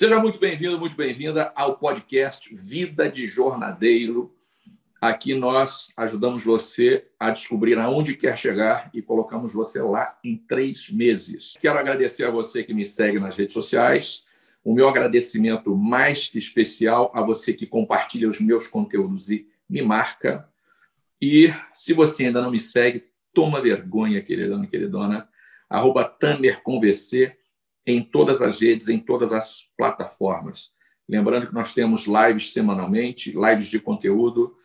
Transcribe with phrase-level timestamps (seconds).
[0.00, 4.34] Seja muito bem-vindo, muito bem-vinda ao podcast Vida de Jornadeiro.
[4.98, 10.88] Aqui nós ajudamos você a descobrir aonde quer chegar e colocamos você lá em três
[10.88, 11.54] meses.
[11.60, 14.24] Quero agradecer a você que me segue nas redes sociais.
[14.64, 19.82] O meu agradecimento mais que especial a você que compartilha os meus conteúdos e me
[19.82, 20.48] marca.
[21.20, 23.04] E se você ainda não me segue,
[23.34, 25.28] toma vergonha, queridão e queridona.
[25.68, 27.36] Arroba Tamer com VC
[27.90, 30.72] em todas as redes, em todas as plataformas.
[31.08, 34.56] Lembrando que nós temos lives semanalmente, lives de conteúdo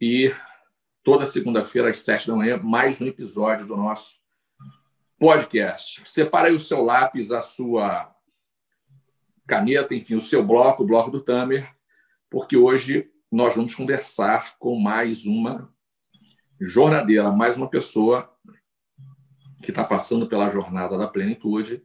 [0.00, 0.32] e
[1.02, 4.16] toda segunda-feira às sete da manhã mais um episódio do nosso
[5.18, 6.02] podcast.
[6.04, 8.14] Separe aí o seu lápis, a sua
[9.46, 11.70] caneta, enfim, o seu bloco, o bloco do Tamer,
[12.30, 15.70] porque hoje nós vamos conversar com mais uma
[16.60, 18.32] jornadeira, mais uma pessoa
[19.62, 21.84] que está passando pela jornada da plenitude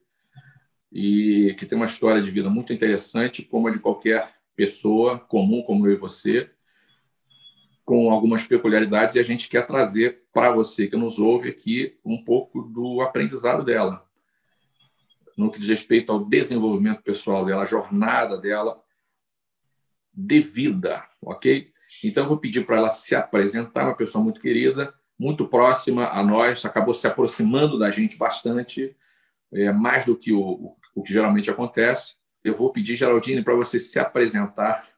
[0.92, 5.62] e que tem uma história de vida muito interessante, como a de qualquer pessoa comum,
[5.62, 6.50] como eu e você,
[7.86, 12.22] com algumas peculiaridades, e a gente quer trazer para você que nos ouve aqui um
[12.24, 14.06] pouco do aprendizado dela,
[15.38, 18.82] no que diz respeito ao desenvolvimento pessoal dela, a jornada dela
[20.14, 21.72] de vida, ok?
[22.04, 26.24] Então, eu vou pedir para ela se apresentar, uma pessoa muito querida, muito próxima a
[26.24, 28.96] nós, acabou se aproximando da gente bastante,
[29.54, 32.16] é, mais do que o, o que geralmente acontece.
[32.44, 34.90] Eu vou pedir, Geraldine, para você se apresentar,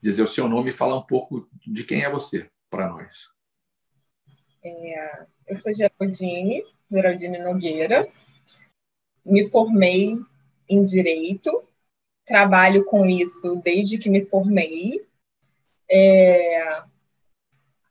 [0.00, 3.28] dizer o seu nome e falar um pouco de quem é você para nós.
[4.62, 8.08] É, eu sou Geraldine, Geraldine Nogueira.
[9.24, 10.18] Me formei
[10.68, 11.66] em Direito,
[12.24, 15.06] trabalho com isso desde que me formei.
[15.90, 16.82] É,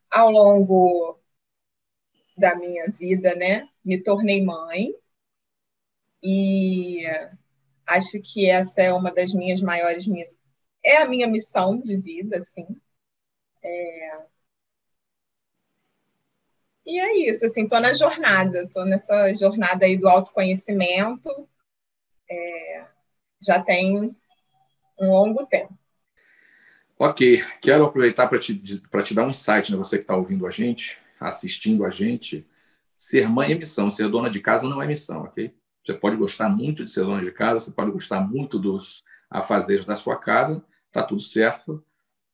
[0.10, 1.20] ao longo
[2.38, 4.94] da minha vida, né, me tornei mãe,
[6.24, 7.06] e
[7.86, 10.38] acho que essa é uma das minhas maiores missões.
[10.84, 12.66] É a minha missão de vida, assim.
[13.62, 14.24] É...
[16.86, 21.30] E é isso, assim, estou na jornada, estou nessa jornada aí do autoconhecimento,
[22.30, 22.86] é...
[23.42, 24.16] já tem
[25.00, 25.78] um longo tempo.
[27.00, 29.78] Ok, quero aproveitar para te, te dar um insight, né?
[29.78, 32.48] você que está ouvindo a gente, assistindo a gente.
[32.96, 35.54] Ser mãe é missão, ser dona de casa não é missão, ok?
[35.86, 39.86] Você pode gostar muito de ser dona de casa, você pode gostar muito dos afazeres
[39.86, 41.84] da sua casa, tá tudo certo,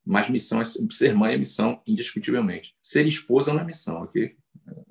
[0.06, 2.76] mas missão é ser mãe é missão indiscutivelmente.
[2.82, 4.36] Ser esposa não é missão, ok?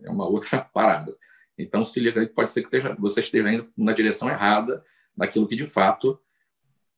[0.03, 1.15] É uma outra parada.
[1.57, 4.85] Então se liga aí, pode ser que você esteja indo na direção errada
[5.17, 6.21] daquilo que de fato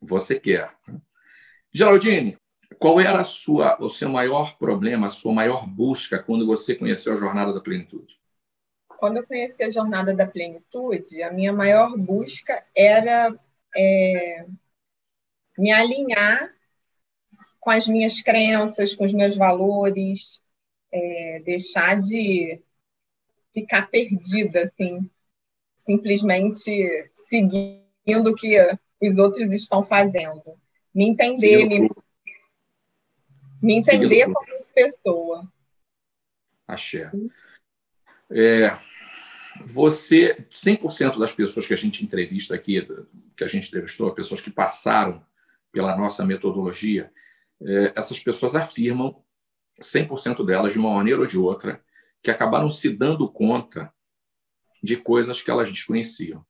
[0.00, 0.74] você quer.
[1.72, 2.38] Geraldine,
[2.78, 7.16] qual era sua, o seu maior problema, a sua maior busca quando você conheceu a
[7.16, 8.18] jornada da plenitude?
[9.00, 13.34] Quando eu conheci a jornada da plenitude, a minha maior busca era
[13.74, 14.46] é,
[15.56, 16.54] me alinhar
[17.58, 20.42] com as minhas crenças, com os meus valores,
[20.92, 22.62] é, deixar de
[23.54, 25.10] ficar perdida, assim,
[25.76, 28.56] simplesmente seguindo o que
[29.00, 30.58] os outros estão fazendo.
[30.94, 31.90] Me entender, me,
[33.62, 35.50] me entender como pessoa.
[36.68, 37.10] Axé.
[38.30, 38.78] É,
[39.64, 42.86] você, 100% das pessoas que a gente entrevista aqui,
[43.36, 45.24] que a gente entrevistou, pessoas que passaram
[45.72, 47.12] pela nossa metodologia,
[47.62, 49.14] é, essas pessoas afirmam,
[49.80, 51.82] 100% delas, de uma maneira ou de outra,
[52.22, 53.92] que acabaram se dando conta
[54.82, 56.44] de coisas que elas desconheciam.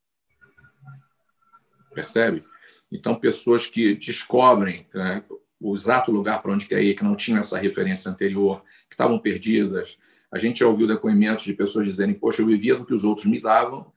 [1.95, 2.45] Percebe?
[2.91, 5.23] Então, pessoas que descobrem né,
[5.61, 9.19] o exato lugar para onde quer ir, que não tinham essa referência anterior, que estavam
[9.19, 9.99] perdidas,
[10.33, 13.27] a gente já ouviu depoimentos de pessoas dizendo: Poxa, eu vivia do que os outros
[13.27, 13.93] me davam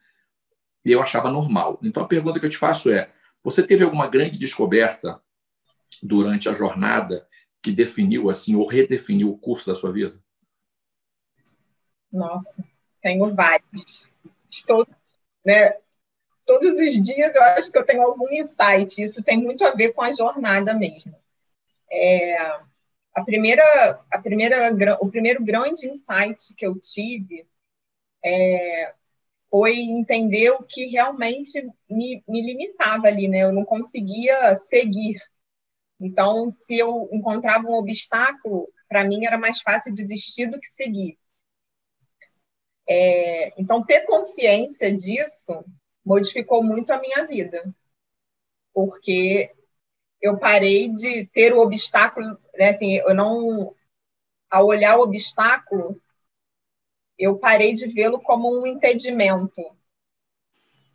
[0.84, 1.80] e eu achava normal.
[1.84, 3.12] Então a pergunta que eu te faço é:
[3.44, 5.22] você teve alguma grande descoberta
[6.02, 7.28] durante a jornada
[7.62, 10.20] que definiu assim ou redefiniu o curso da sua vida?
[12.12, 12.64] Nossa,
[13.02, 14.08] tenho vários.
[14.50, 14.88] Estou,
[15.46, 15.72] né,
[16.46, 19.02] todos os dias eu acho que eu tenho algum insight.
[19.02, 21.16] Isso tem muito a ver com a jornada mesmo.
[21.92, 22.60] É,
[23.16, 23.64] a primeira,
[24.12, 27.48] a primeira, o primeiro grande insight que eu tive
[28.24, 28.94] é,
[29.50, 33.44] foi entender o que realmente me, me limitava ali, né?
[33.44, 35.20] Eu não conseguia seguir.
[36.00, 41.20] Então, se eu encontrava um obstáculo, para mim era mais fácil desistir do que seguir.
[42.90, 45.64] É, então, ter consciência disso
[46.04, 47.74] modificou muito a minha vida,
[48.74, 49.54] porque
[50.24, 53.76] eu parei de ter o obstáculo, né, assim, eu não,
[54.50, 56.02] ao olhar o obstáculo,
[57.20, 59.62] eu parei de vê-lo como um impedimento.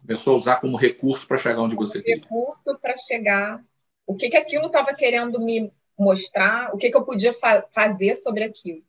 [0.01, 2.23] Começou a usar como recurso para chegar onde você queria.
[2.23, 3.63] Recurso para chegar.
[4.07, 8.17] O que, que aquilo estava querendo me mostrar, o que, que eu podia fa fazer
[8.17, 8.83] sobre aquilo.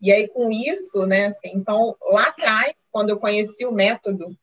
[0.00, 4.36] E aí, com isso, né, assim, então, lá atrás, quando eu conheci o método,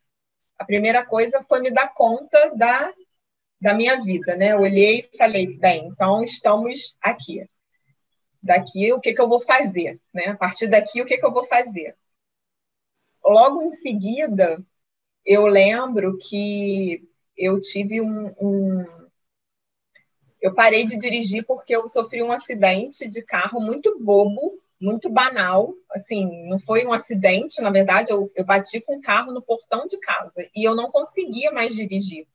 [0.57, 2.93] a primeira coisa foi me dar conta da,
[3.65, 4.51] da minha vida, né?
[4.51, 7.49] Eu olhei e falei, bem, então estamos aqui.
[8.39, 9.99] Daqui, o que, que eu vou fazer?
[10.13, 10.27] Né?
[10.27, 11.97] A partir daqui, o que, que eu vou fazer?
[13.25, 14.63] Logo em seguida,
[15.25, 18.85] eu lembro que eu tive um, um
[20.39, 25.73] eu parei de dirigir porque eu sofri um acidente de carro muito bobo, muito banal.
[25.89, 29.87] Assim, não foi um acidente, na verdade, eu, eu bati com o carro no portão
[29.87, 32.27] de casa e eu não conseguia mais dirigir.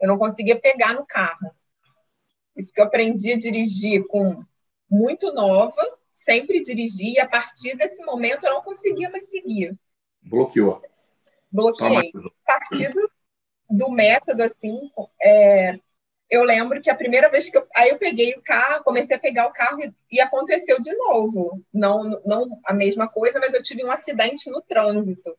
[0.00, 1.50] Eu não conseguia pegar no carro.
[2.56, 4.44] Isso que eu aprendi a dirigir com
[4.90, 5.80] muito nova,
[6.12, 9.78] sempre dirigi, e a partir desse momento eu não conseguia mais seguir.
[10.22, 10.82] Bloqueou.
[11.50, 12.12] Bloqueei.
[12.46, 13.10] A partir do,
[13.70, 14.90] do método, assim,
[15.22, 15.78] é,
[16.30, 19.20] eu lembro que a primeira vez que eu, aí eu peguei o carro, comecei a
[19.20, 21.64] pegar o carro e, e, aconteceu de novo.
[21.72, 25.36] Não, não a mesma coisa, mas eu tive um acidente no trânsito.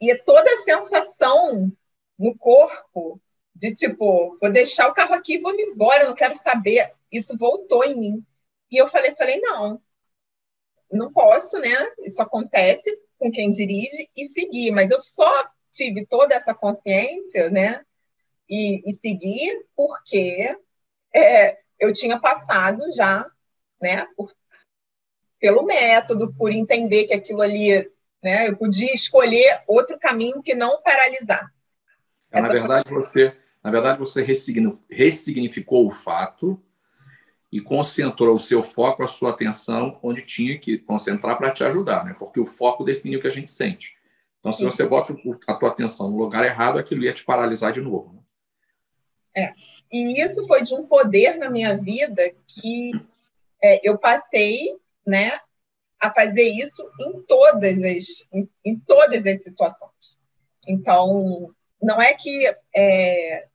[0.00, 1.72] E toda a sensação
[2.18, 3.20] no corpo
[3.54, 6.92] de tipo, vou deixar o carro aqui e vou me embora, eu não quero saber.
[7.10, 8.26] Isso voltou em mim.
[8.70, 9.80] E eu falei, falei, não,
[10.90, 11.74] não posso, né?
[12.00, 17.84] Isso acontece com quem dirige e seguir, mas eu só tive toda essa consciência, né?
[18.48, 20.56] e, e seguir, porque
[21.14, 23.28] é, eu tinha passado já,
[23.80, 24.32] né, por,
[25.38, 27.90] pelo método, por entender que aquilo ali,
[28.22, 31.52] né, eu podia escolher outro caminho que não paralisar.
[32.30, 32.96] É, na verdade, foi...
[32.96, 34.22] você, na verdade, você
[34.90, 36.60] ressignificou o fato
[37.50, 42.04] e concentrou o seu foco, a sua atenção onde tinha que concentrar para te ajudar,
[42.04, 42.14] né?
[42.18, 43.96] Porque o foco define o que a gente sente.
[44.40, 47.80] Então, se você bota a tua atenção no lugar errado, aquilo ia te paralisar de
[47.80, 48.12] novo.
[48.12, 48.20] Né?
[49.36, 49.54] É.
[49.92, 52.92] E isso foi de um poder na minha vida que
[53.62, 54.76] é, eu passei,
[55.06, 55.32] né,
[56.00, 60.18] a fazer isso em todas as, em, em todas as situações.
[60.66, 63.46] Então, não é que é,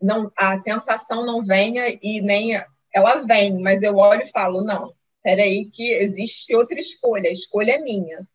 [0.00, 2.60] não, a sensação não venha e nem
[2.94, 7.72] ela vem, mas eu olho e falo, não, peraí que existe outra escolha, a escolha
[7.72, 8.26] é minha.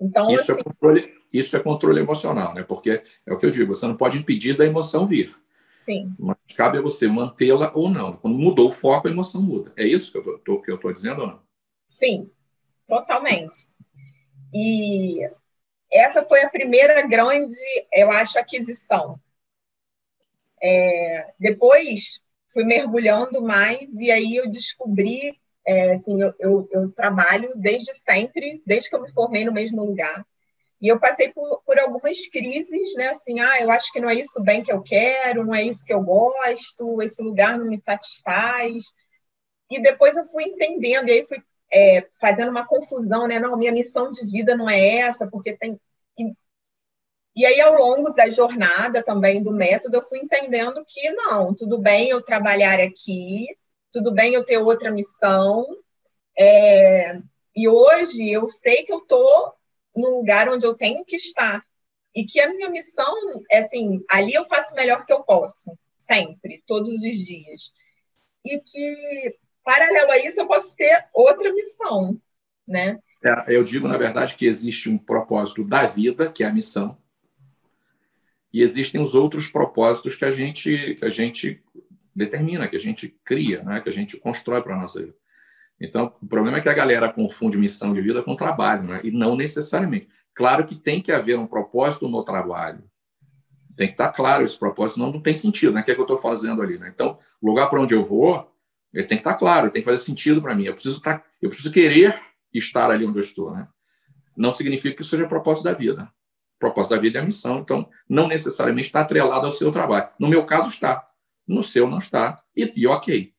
[0.00, 2.62] Então, isso, é assim, é controle, isso é controle emocional, né?
[2.62, 5.34] Porque é o que eu digo, você não pode impedir da emoção vir.
[5.78, 6.14] Sim.
[6.18, 8.16] Mas cabe a você mantê-la ou não.
[8.16, 9.72] Quando mudou o foco, a emoção muda.
[9.76, 11.40] É isso que eu tô, que eu estou dizendo ou não?
[11.88, 12.30] Sim,
[12.86, 13.66] totalmente.
[14.54, 15.28] E
[15.92, 17.54] essa foi a primeira grande,
[17.92, 19.20] eu acho, aquisição.
[20.62, 22.22] É, depois
[22.52, 28.62] fui mergulhando mais e aí eu descobri, é, assim, eu, eu, eu, trabalho desde sempre,
[28.64, 30.24] desde que eu me formei no mesmo lugar.
[30.80, 33.08] E eu passei por, por algumas crises, né?
[33.10, 35.84] Assim, ah, eu acho que não é isso bem que eu quero, não é isso
[35.84, 38.84] que eu gosto, esse lugar não me satisfaz.
[39.70, 41.38] E depois eu fui entendendo, e aí fui
[41.72, 43.40] é, fazendo uma confusão, né?
[43.40, 45.80] Não, minha missão de vida não é essa, porque tem.
[46.18, 46.34] E,
[47.34, 51.78] e aí, ao longo da jornada também do método, eu fui entendendo que não, tudo
[51.78, 53.46] bem eu trabalhar aqui,
[53.90, 55.66] tudo bem eu ter outra missão.
[56.38, 57.18] É,
[57.56, 59.54] e hoje eu sei que eu estou
[59.96, 61.64] no lugar onde eu tenho que estar.
[62.14, 63.14] E que a minha missão
[63.50, 67.72] é assim, ali eu faço o melhor que eu posso, sempre, todos os dias.
[68.44, 72.20] E que, paralelo a isso, eu posso ter outra missão,
[72.66, 72.98] né?
[73.24, 76.98] É, eu digo, na verdade, que existe um propósito da vida, que é a missão,
[78.52, 81.62] e existem os outros propósitos que a gente, que a gente
[82.14, 83.80] determina, que a gente cria, né?
[83.80, 85.14] que a gente constrói para a nossa vida.
[85.80, 89.00] Então, o problema é que a galera confunde missão de vida com trabalho, né?
[89.02, 90.08] e não necessariamente.
[90.34, 92.82] Claro que tem que haver um propósito no trabalho.
[93.76, 95.80] Tem que estar claro esse propósito, senão não tem sentido, né?
[95.80, 96.92] O que, é que eu estou fazendo ali, né?
[96.94, 98.51] Então, o lugar para onde eu vou,
[98.92, 100.64] ele tem que estar claro, tem que fazer sentido para mim.
[100.64, 102.14] Eu preciso, estar, tá, eu preciso querer
[102.52, 103.66] estar ali onde eu estou, né?
[104.36, 106.04] Não significa que isso seja o propósito da vida.
[106.56, 110.08] O propósito da vida é a missão, então não necessariamente está atrelado ao seu trabalho.
[110.18, 111.04] No meu caso, está.
[111.46, 112.42] No seu, não está.
[112.56, 113.32] E, e ok.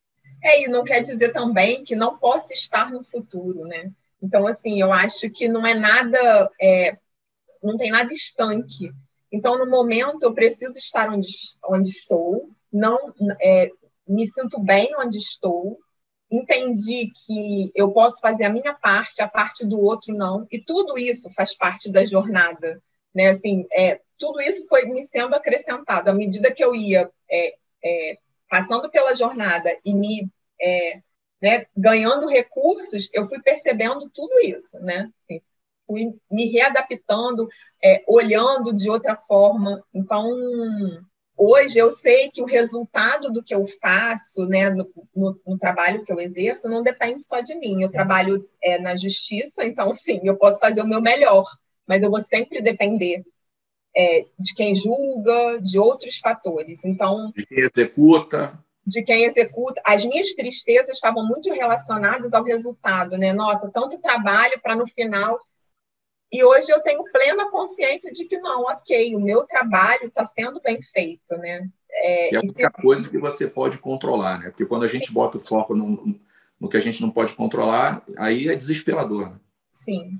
[0.43, 3.91] É, e não quer dizer também que não possa estar no futuro, né?
[4.21, 6.97] Então, assim, eu acho que não é nada, é,
[7.61, 8.91] não tem nada estanque.
[9.31, 11.27] Então, no momento, eu preciso estar onde,
[11.65, 13.69] onde estou, não é,
[14.07, 15.79] me sinto bem onde estou,
[16.29, 20.97] entendi que eu posso fazer a minha parte, a parte do outro não, e tudo
[20.97, 22.81] isso faz parte da jornada,
[23.13, 23.29] né?
[23.29, 28.17] Assim, é, tudo isso foi me sendo acrescentado à medida que eu ia é, é,
[28.49, 30.29] passando pela jornada e me
[30.59, 31.01] é,
[31.41, 35.11] né, ganhando recursos, eu fui percebendo tudo isso, né?
[35.19, 35.41] Assim,
[35.85, 37.49] fui me readaptando,
[37.83, 39.83] é, olhando de outra forma.
[39.93, 40.25] Então,
[41.43, 46.03] hoje eu sei que o resultado do que eu faço, né, no, no, no trabalho
[46.03, 47.81] que eu exerço, não depende só de mim.
[47.81, 51.45] Eu trabalho é, na justiça, então, sim, eu posso fazer o meu melhor,
[51.87, 53.23] mas eu vou sempre depender
[53.95, 56.79] é, de quem julga, de outros fatores.
[56.83, 59.81] Então, de quem executa de quem executa.
[59.85, 63.33] As minhas tristezas estavam muito relacionadas ao resultado, né?
[63.33, 65.39] Nossa, tanto trabalho para no final.
[66.33, 70.59] E hoje eu tenho plena consciência de que não, ok, o meu trabalho está sendo
[70.59, 71.69] bem feito, né?
[71.91, 72.81] É, é a única se...
[72.81, 74.49] coisa que você pode controlar, né?
[74.49, 76.19] Porque quando a gente bota o foco no,
[76.59, 79.29] no que a gente não pode controlar, aí é desesperador.
[79.29, 79.35] Né?
[79.71, 80.19] Sim.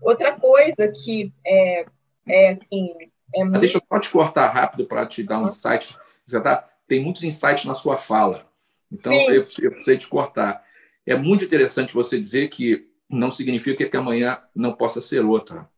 [0.00, 1.84] Outra coisa que é,
[2.28, 2.94] é assim.
[3.34, 3.58] É muito...
[3.58, 5.98] Deixa eu só te cortar rápido para te dar um insight.
[6.24, 8.46] Você está tem muitos insights na sua fala.
[8.90, 10.64] Então, eu, eu precisei te cortar.
[11.04, 15.68] É muito interessante você dizer que não significa que amanhã não possa ser outra.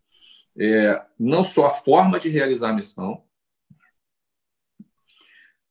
[0.58, 3.24] É, não só a forma de realizar a missão,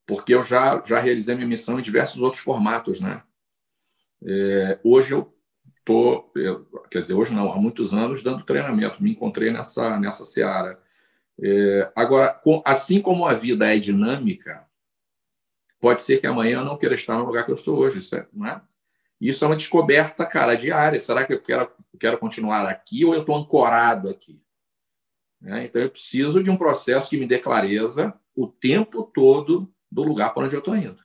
[0.05, 2.99] porque eu já, já realizei minha missão em diversos outros formatos.
[2.99, 3.21] Né?
[4.25, 5.35] É, hoje eu
[5.79, 6.31] estou,
[6.89, 10.81] quer dizer, hoje não, há muitos anos, dando treinamento, me encontrei nessa, nessa seara.
[11.41, 14.69] É, agora, com, assim como a vida é dinâmica,
[15.79, 18.15] Pode ser que amanhã eu não queira estar no lugar que eu estou hoje, isso
[18.15, 18.61] é, não é?
[19.19, 20.99] Isso é uma descoberta, cara, diária.
[20.99, 24.41] Será que eu quero, quero continuar aqui ou eu estou ancorado aqui?
[25.43, 30.03] É, então, eu preciso de um processo que me dê clareza o tempo todo do
[30.03, 31.03] lugar para onde eu estou indo,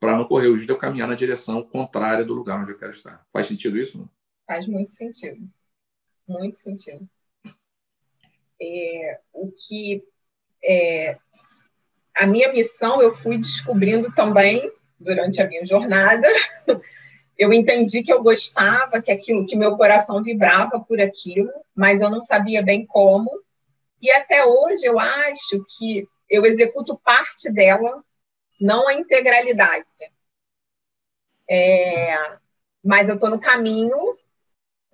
[0.00, 2.78] para não correr o risco de eu caminhar na direção contrária do lugar onde eu
[2.78, 3.26] quero estar.
[3.32, 3.98] Faz sentido isso?
[3.98, 4.10] Não?
[4.46, 5.48] Faz muito sentido.
[6.28, 7.08] Muito sentido.
[8.60, 10.04] É, o que
[10.64, 11.18] é,
[12.14, 16.28] a minha missão eu fui descobrindo também durante a minha jornada.
[17.38, 22.10] Eu entendi que eu gostava, que aquilo, que meu coração vibrava por aquilo, mas eu
[22.10, 23.30] não sabia bem como.
[24.00, 28.02] E até hoje eu acho que eu executo parte dela,
[28.60, 29.86] não a integralidade.
[31.48, 32.38] É,
[32.82, 34.16] mas eu estou no caminho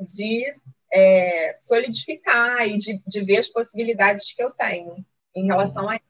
[0.00, 0.54] de
[0.92, 5.04] é, solidificar e de, de ver as possibilidades que eu tenho
[5.34, 6.04] em relação a isso.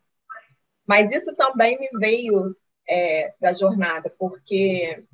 [0.86, 2.56] Mas isso também me veio
[2.88, 5.04] é, da jornada, porque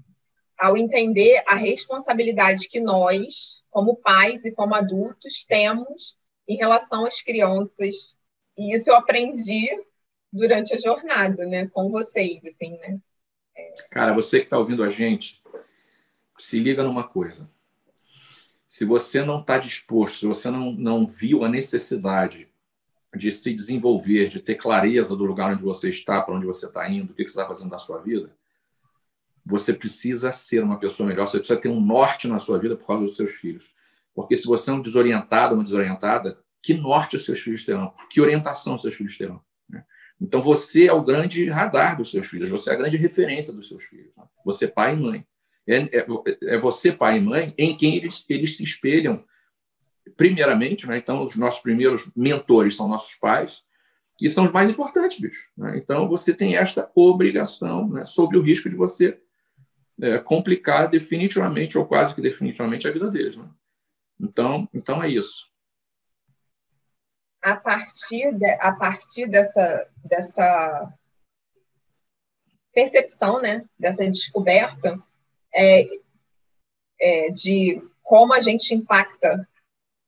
[0.59, 7.23] ao entender a responsabilidade que nós, como pais e como adultos, temos em relação às
[7.23, 8.17] crianças,
[8.57, 9.69] e isso eu aprendi
[10.33, 12.99] durante a jornada, né, com vocês, assim, né?
[13.91, 15.43] Cara, você que está ouvindo a gente,
[16.39, 17.49] se liga numa coisa.
[18.67, 22.49] Se você não está disposto, se você não, não viu a necessidade
[23.15, 26.89] de se desenvolver, de ter clareza do lugar onde você está, para onde você está
[26.91, 28.37] indo, o que você está fazendo na sua vida,
[29.45, 32.87] você precisa ser uma pessoa melhor, você precisa ter um norte na sua vida por
[32.87, 33.73] causa dos seus filhos.
[34.15, 37.93] Porque se você é um desorientado, uma desorientada, que norte os seus filhos terão?
[38.09, 39.41] Que orientação os seus filhos terão?
[39.69, 39.85] Né?
[40.21, 43.69] Então você é o grande radar dos seus filhos, você é a grande referência dos
[43.69, 44.13] seus filhos.
[44.17, 44.25] Né?
[44.45, 45.27] Você, pai e mãe.
[45.67, 46.07] É, é,
[46.43, 49.25] é, você, pai e mãe, em quem eles, eles se espelham
[50.17, 50.99] primeiramente, né?
[50.99, 53.63] então os nossos primeiros mentores são nossos pais,
[54.21, 55.49] e são os mais importantes, bicho.
[55.57, 55.77] Né?
[55.79, 58.05] Então você tem esta obrigação, né?
[58.05, 59.21] sob o risco de você
[60.01, 63.37] é, complicar definitivamente ou quase que definitivamente a vida deles.
[63.37, 63.49] Né?
[64.21, 65.49] Então, então é isso.
[67.43, 70.95] A partir, de, a partir dessa, dessa
[72.73, 73.65] percepção, né?
[73.79, 74.99] dessa descoberta
[75.55, 75.87] é,
[77.01, 79.49] é, de como a gente impacta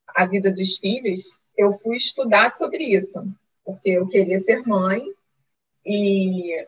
[0.08, 3.26] a vida dos filhos, eu fui estudar sobre isso,
[3.64, 5.02] porque eu queria ser mãe
[5.84, 6.66] e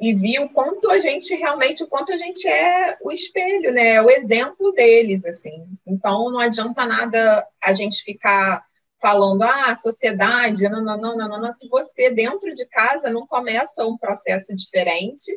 [0.00, 4.00] e vi o quanto a gente realmente, o quanto a gente é o espelho, né?
[4.00, 5.66] O exemplo deles, assim.
[5.86, 8.64] Então não adianta nada a gente ficar
[9.00, 13.86] falando, ah, sociedade, não, não, não, não, não, se você dentro de casa não começa
[13.86, 15.32] um processo diferente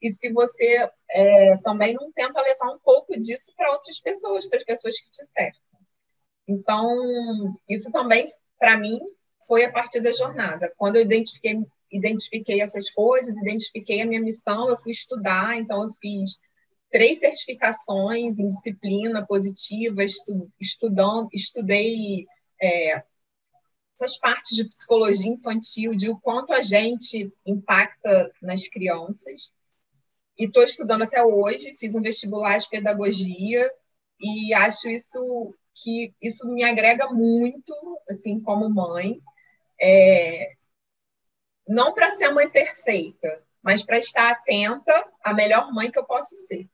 [0.00, 4.58] e se você é, também não tenta levar um pouco disso para outras pessoas, para
[4.58, 5.60] as pessoas que te cercam.
[6.46, 6.88] Então,
[7.68, 8.98] isso também, para mim,
[9.46, 10.72] foi a partir da jornada.
[10.76, 11.60] Quando eu identifiquei,
[11.90, 16.38] identifiquei essas coisas, identifiquei a minha missão, eu fui estudar, então eu fiz
[16.90, 20.50] três certificações em disciplina positiva, estu,
[21.32, 22.26] estudei
[22.60, 23.02] é,
[24.00, 29.50] essas partes de psicologia infantil, de o quanto a gente impacta nas crianças.
[30.38, 33.68] E estou estudando até hoje, fiz um vestibular de pedagogia
[34.20, 37.74] e acho isso que isso me agrega muito,
[38.08, 39.20] assim, como mãe.
[39.80, 40.52] É,
[41.68, 46.04] não para ser a mãe perfeita, mas para estar atenta à melhor mãe que eu
[46.04, 46.68] posso ser.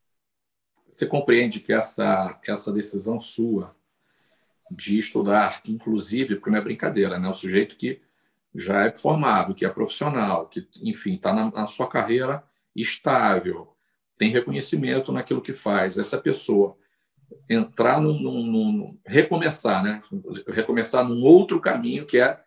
[0.88, 3.74] Você compreende que essa, essa decisão sua
[4.70, 7.28] de estudar, inclusive, porque não é brincadeira, né?
[7.28, 8.00] O sujeito que
[8.54, 13.74] já é formado, que é profissional, que, enfim, está na, na, sua carreira estável,
[14.16, 15.98] tem reconhecimento naquilo que faz.
[15.98, 16.76] Essa pessoa
[17.48, 20.00] entrar num, num, num, recomeçar, né?
[20.46, 22.43] Recomeçar num outro caminho que é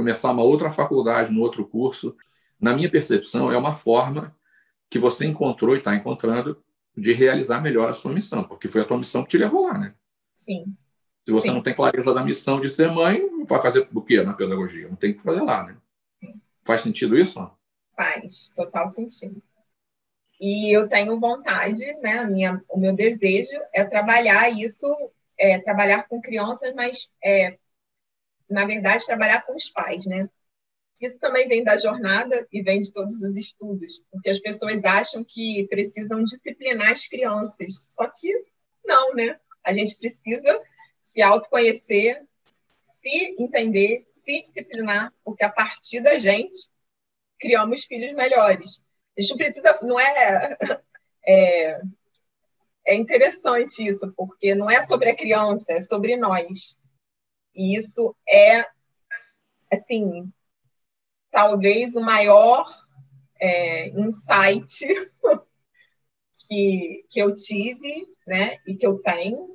[0.00, 2.16] começar uma outra faculdade, um outro curso.
[2.58, 4.34] Na minha percepção, é uma forma
[4.88, 6.62] que você encontrou e está encontrando
[6.96, 9.76] de realizar melhor a sua missão, porque foi a tua missão que te levou lá,
[9.76, 9.94] né?
[10.34, 10.74] Sim.
[11.26, 11.54] Se você Sim.
[11.54, 14.88] não tem clareza da missão de ser mãe, vai fazer o quê na pedagogia?
[14.88, 15.76] Não tem que fazer lá, né?
[16.64, 17.38] Faz sentido isso?
[17.94, 19.40] Faz, total sentido.
[20.40, 22.24] E eu tenho vontade, né?
[22.24, 24.86] Minha, o meu desejo é trabalhar isso,
[25.38, 27.58] é, trabalhar com crianças, mas, é,
[28.50, 30.28] na verdade, trabalhar com os pais, né?
[31.00, 35.24] Isso também vem da jornada e vem de todos os estudos, porque as pessoas acham
[35.24, 38.30] que precisam disciplinar as crianças, só que
[38.84, 39.38] não, né?
[39.64, 40.60] A gente precisa
[41.00, 42.22] se autoconhecer,
[42.78, 46.68] se entender, se disciplinar, porque a partir da gente
[47.38, 48.82] criamos filhos melhores.
[49.16, 50.56] A gente precisa, não é,
[51.26, 51.80] é,
[52.86, 56.76] é interessante isso, porque não é sobre a criança, é sobre nós.
[57.60, 58.64] E isso é,
[59.70, 60.32] assim,
[61.30, 62.64] talvez o maior
[63.38, 64.86] é, insight
[66.48, 69.54] que, que eu tive, né, e que eu tenho.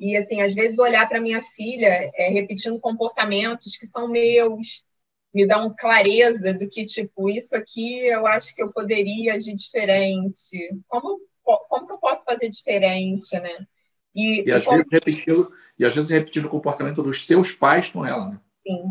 [0.00, 4.86] E, assim, às vezes olhar para minha filha é, repetindo comportamentos que são meus,
[5.34, 10.70] me dão clareza do que, tipo, isso aqui eu acho que eu poderia agir diferente.
[10.88, 13.66] Como, como que eu posso fazer diferente, né?
[14.14, 18.04] E, e, às, vezes repetindo, e às vezes repetindo o comportamento dos seus pais com
[18.04, 18.40] ela, né?
[18.66, 18.84] Sim.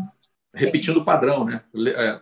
[0.54, 1.62] Repetindo o padrão, né?
[1.74, 2.20] É,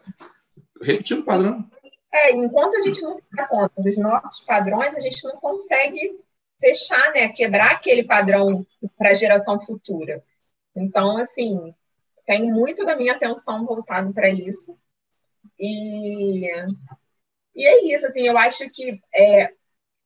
[0.80, 1.68] repetindo o padrão.
[2.12, 6.18] É, enquanto a gente não se dá conta dos nossos padrões, a gente não consegue
[6.60, 7.28] fechar, né?
[7.28, 8.66] Quebrar aquele padrão
[8.98, 10.22] para a geração futura.
[10.76, 11.74] Então, assim,
[12.26, 14.78] tenho muito da minha atenção voltado para isso.
[15.58, 16.46] E,
[17.54, 19.52] e é isso, assim, eu acho que é,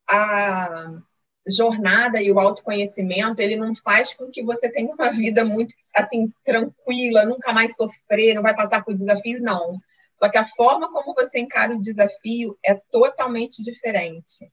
[0.09, 1.03] a
[1.47, 6.33] jornada e o autoconhecimento, ele não faz com que você tenha uma vida muito, assim,
[6.45, 9.79] tranquila, nunca mais sofrer, não vai passar por desafios, não.
[10.19, 14.51] Só que a forma como você encara o desafio é totalmente diferente.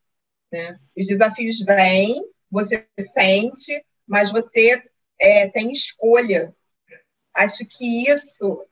[0.52, 0.78] Né?
[0.98, 4.84] Os desafios vêm, você sente, mas você
[5.20, 6.54] é, tem escolha
[7.34, 8.64] acho que isso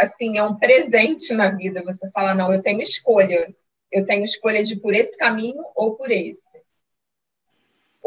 [0.00, 1.82] assim é um presente na vida.
[1.84, 3.54] Você fala, não, eu tenho escolha.
[3.90, 6.49] Eu tenho escolha de por esse caminho ou por esse.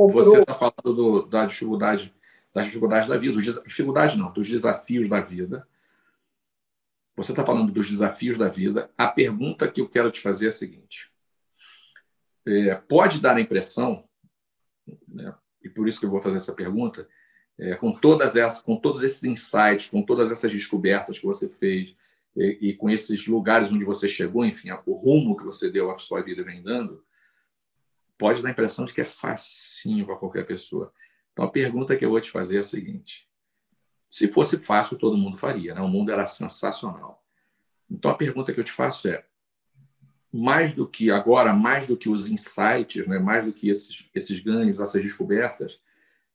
[0.07, 2.13] Você está falando do, da dificuldade,
[2.53, 5.67] das dificuldades da vida, dos dificuldades não, dos desafios da vida.
[7.15, 8.89] Você está falando dos desafios da vida.
[8.97, 11.11] A pergunta que eu quero te fazer é a seguinte:
[12.45, 14.03] é, pode dar a impressão,
[15.07, 17.07] né, e por isso que eu vou fazer essa pergunta,
[17.57, 21.95] é, com todas essas, com todos esses insights, com todas essas descobertas que você fez
[22.35, 25.95] e, e, com esses lugares onde você chegou, enfim, o rumo que você deu à
[25.95, 27.03] sua vida vem dando,
[28.17, 30.93] pode dar a impressão de que é facinho para qualquer pessoa.
[31.31, 33.27] Então a pergunta que eu vou te fazer é a seguinte:
[34.05, 35.81] se fosse fácil, todo mundo faria, né?
[35.81, 37.23] O mundo era sensacional.
[37.89, 39.25] Então a pergunta que eu te faço é:
[40.31, 43.19] mais do que agora, mais do que os insights, né?
[43.19, 45.81] Mais do que esses esses ganhos, essas descobertas,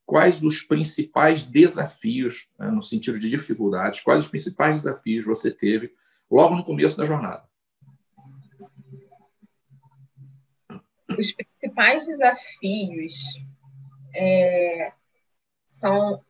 [0.05, 5.95] quais os principais desafios, né, no sentido de dificuldades, quais os principais desafios você teve
[6.31, 7.48] logo no começo da jornada?
[11.19, 13.15] Os principais desafios
[14.15, 14.93] é,
[15.67, 16.25] são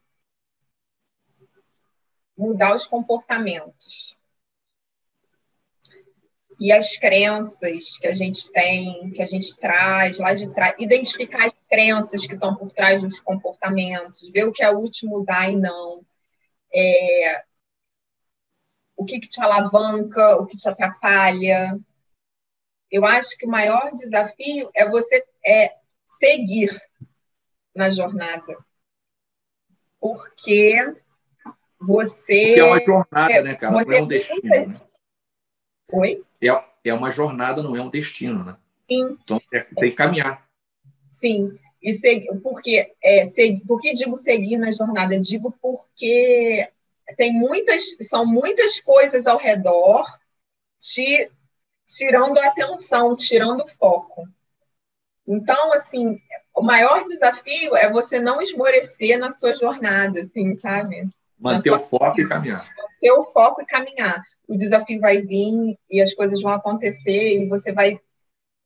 [2.36, 4.16] mudar os comportamentos
[6.60, 11.46] e as crenças que a gente tem, que a gente traz lá de trás, identificar
[11.46, 15.56] as crenças que estão por trás dos comportamentos, ver o que é útil mudar e
[15.56, 16.04] não.
[16.74, 17.44] É,
[18.96, 21.78] o que, que te alavanca, o que te atrapalha.
[22.90, 25.74] Eu acho que o maior desafio é você é,
[26.18, 26.70] seguir
[27.74, 28.58] na jornada.
[30.00, 30.94] Porque
[31.80, 32.56] você.
[32.56, 33.72] Porque é uma jornada, né, cara?
[33.72, 34.48] Não é um destino.
[34.48, 34.80] Né?
[35.92, 36.24] Oi?
[36.40, 38.56] É, é uma jornada, não é um destino, né?
[38.90, 39.18] Sim.
[39.22, 40.48] Então é, tem que caminhar.
[41.10, 41.58] Sim.
[41.80, 45.18] E seguir, porque, é, seguir, por que digo seguir na jornada?
[45.18, 46.68] Digo porque
[47.16, 50.04] tem muitas, são muitas coisas ao redor
[50.80, 51.30] te
[51.88, 54.28] tirando a atenção, tirando o foco.
[55.26, 56.20] Então, assim,
[56.54, 61.08] o maior desafio é você não esmorecer na sua jornada, assim, sabe?
[61.38, 62.68] Manter o foco e caminhar.
[62.76, 67.46] Manter o foco e caminhar o desafio vai vir e as coisas vão acontecer e
[67.46, 68.00] você vai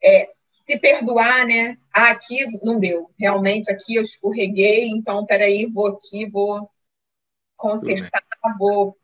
[0.02, 0.30] é,
[0.64, 1.76] se perdoar, né?
[1.92, 6.70] Ah, aqui não deu, realmente aqui eu escorreguei, então peraí, vou aqui, vou
[7.56, 8.22] consertar,
[8.58, 8.96] vou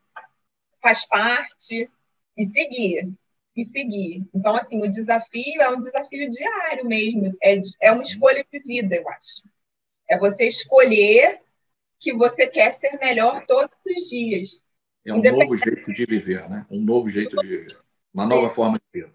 [0.80, 1.90] faz parte
[2.36, 3.12] e seguir
[3.58, 4.24] e seguir.
[4.32, 8.94] Então, assim, o desafio é um desafio diário mesmo, é, é uma escolha de vida,
[8.94, 9.42] eu acho.
[10.08, 11.40] É você escolher
[11.98, 14.62] que você quer ser melhor todos os dias.
[15.04, 16.66] É um novo jeito de viver, né?
[16.70, 17.78] Um novo jeito de viver.
[18.14, 18.50] Uma nova é.
[18.50, 19.12] forma de viver.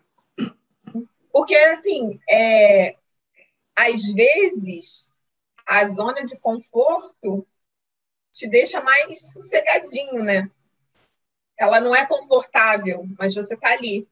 [1.32, 2.98] Porque, assim, é,
[3.76, 5.10] às vezes,
[5.66, 7.48] a zona de conforto
[8.32, 10.52] te deixa mais sossegadinho, né?
[11.58, 14.08] Ela não é confortável, mas você está ali.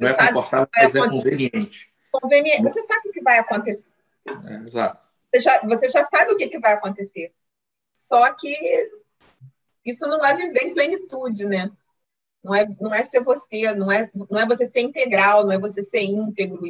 [0.00, 1.92] Não é confortável, mas é conveniente.
[2.10, 2.62] conveniente.
[2.62, 3.86] Você sabe o que vai acontecer.
[4.26, 4.98] É, exato.
[5.32, 7.32] Você já, você já sabe o que, que vai acontecer.
[7.92, 8.54] Só que
[9.84, 11.70] isso não é viver em plenitude, né?
[12.42, 15.58] Não é, não é ser você, não é, não é você ser integral, não é
[15.58, 16.60] você ser íntegro.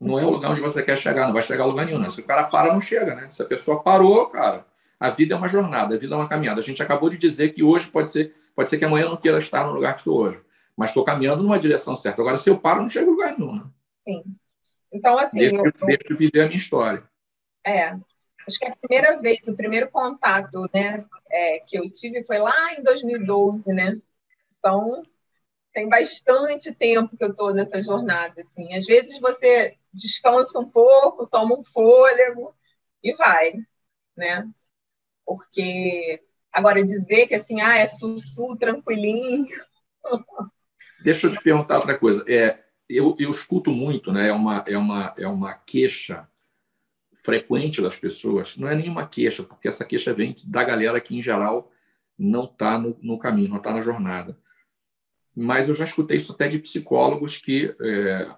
[0.00, 2.00] Não é o lugar onde você quer chegar, não vai chegar a lugar nenhum.
[2.00, 2.10] Né?
[2.10, 3.30] Se o cara para, não chega, né?
[3.30, 4.66] Se a pessoa parou, cara,
[4.98, 6.60] a vida é uma jornada, a vida é uma caminhada.
[6.60, 9.16] A gente acabou de dizer que hoje pode ser, pode ser que amanhã eu não
[9.16, 10.40] queira estar no lugar que estou hoje
[10.80, 12.22] mas estou caminhando numa direção certa.
[12.22, 13.56] Agora, se eu paro, não chego a lugar nenhum.
[13.56, 13.64] Né?
[14.08, 14.24] Sim.
[14.90, 15.36] Então, assim.
[15.36, 17.06] Deixa eu, eu, deixa eu viver a minha história.
[17.62, 17.88] É.
[18.48, 22.72] Acho que a primeira vez, o primeiro contato né, é, que eu tive foi lá
[22.72, 24.00] em 2012, né?
[24.58, 25.02] Então,
[25.70, 28.40] tem bastante tempo que eu estou nessa jornada.
[28.40, 28.72] Assim.
[28.72, 32.54] Às vezes você descansa um pouco, toma um fôlego
[33.04, 33.52] e vai,
[34.16, 34.48] né?
[35.26, 39.46] Porque agora dizer que assim, ah, é sussu, tranquilinho,
[41.02, 42.24] Deixa eu te perguntar outra coisa.
[42.28, 42.58] É,
[42.88, 44.28] eu, eu escuto muito, né?
[44.28, 46.28] É uma, é uma, é uma queixa
[47.22, 48.56] frequente das pessoas.
[48.56, 51.72] Não é nenhuma queixa, porque essa queixa vem da galera que, em geral,
[52.18, 54.36] não está no, no, caminho, não está na jornada.
[55.34, 58.34] Mas eu já escutei isso até de psicólogos que, é,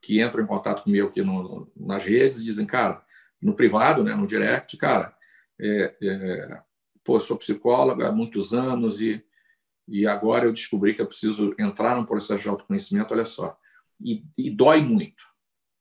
[0.00, 3.02] que entram em contato comigo aqui no, nas redes e dizem, cara,
[3.40, 5.14] no privado, né, no direct, cara,
[5.58, 6.60] é, é,
[7.02, 9.24] pô, sou psicóloga há muitos anos e
[9.88, 13.56] e agora eu descobri que eu preciso entrar num processo de autoconhecimento, olha só.
[14.00, 15.24] E, e dói muito.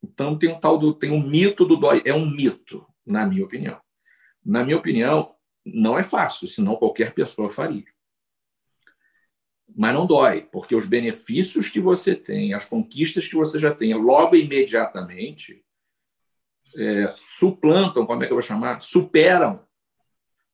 [0.04, 3.44] Então tem um tal do tem um mito do dói, é um mito, na minha
[3.44, 3.82] opinião.
[4.46, 7.86] Na minha opinião, não é fácil, senão qualquer pessoa faria.
[9.76, 13.94] Mas não dói, porque os benefícios que você tem, as conquistas que você já tem
[13.96, 15.65] logo imediatamente,
[16.78, 18.82] é, suplantam, como é que eu vou chamar?
[18.82, 19.65] Superam.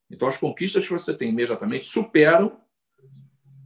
[0.10, 2.61] Então, as conquistas que você tem imediatamente superam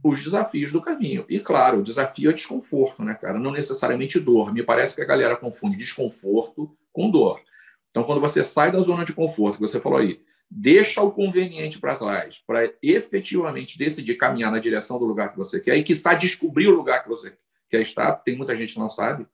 [0.08, 1.24] os desafios do caminho.
[1.28, 3.38] E, claro, o desafio é desconforto, né, cara?
[3.38, 4.52] Não necessariamente dor.
[4.52, 7.40] Me parece que a galera confunde desconforto com dor.
[7.88, 11.78] Então, quando você sai da zona de conforto, que você falou aí, deixa o conveniente
[11.78, 16.14] para trás, para efetivamente decidir caminhar na direção do lugar que você quer e, quiçá,
[16.14, 17.36] descobrir o lugar que você
[17.68, 18.12] quer estar.
[18.16, 19.26] Tem muita gente que não sabe.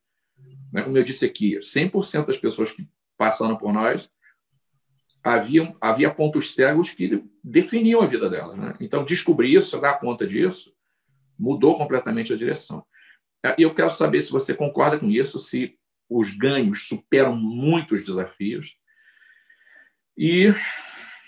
[0.72, 0.82] Né?
[0.82, 4.10] Como eu disse aqui, 100% das pessoas que passaram por nós
[5.22, 8.56] havia, havia pontos cegos que definiam a vida dela.
[8.56, 8.74] Né?
[8.80, 10.74] Então, descobrir isso, dar conta disso,
[11.38, 12.84] mudou completamente a direção.
[13.58, 15.76] Eu quero saber se você concorda com isso, se
[16.08, 18.76] os ganhos superam muitos desafios
[20.16, 20.52] e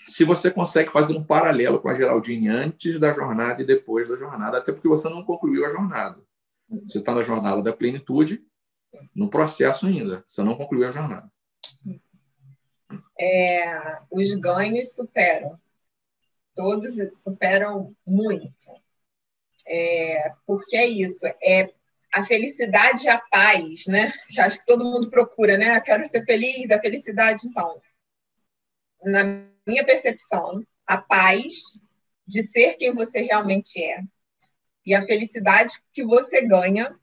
[0.07, 4.15] se você consegue fazer um paralelo com a Geraldine antes da jornada e depois da
[4.15, 6.21] jornada, até porque você não concluiu a jornada.
[6.69, 8.43] Você está na jornada da plenitude,
[9.13, 11.29] no processo ainda, você não concluiu a jornada
[13.19, 15.59] é, os ganhos superam.
[16.53, 18.71] Todos superam muito.
[19.67, 21.69] É, porque é isso, é
[22.13, 24.13] a felicidade e a paz, né?
[24.29, 25.79] Que acho que todo mundo procura, né?
[25.81, 27.81] Quero ser feliz, a felicidade, então.
[29.03, 29.23] Na
[29.65, 31.81] minha percepção, a paz
[32.27, 34.01] de ser quem você realmente é
[34.85, 36.97] e a felicidade que você ganha